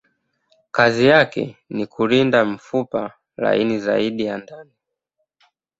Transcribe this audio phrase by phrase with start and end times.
[0.71, 4.71] Kazi yake ni kulinda mfupa laini zaidi ya ndani.